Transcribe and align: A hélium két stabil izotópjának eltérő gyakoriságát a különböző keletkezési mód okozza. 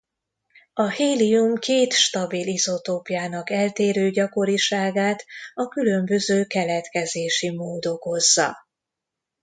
A 0.73 0.89
hélium 0.89 1.55
két 1.55 1.93
stabil 1.93 2.47
izotópjának 2.47 3.49
eltérő 3.49 4.09
gyakoriságát 4.09 5.25
a 5.53 5.67
különböző 5.67 6.45
keletkezési 6.45 7.49
mód 7.51 7.85
okozza. 7.85 8.57